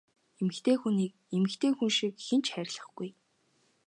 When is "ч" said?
2.43-2.47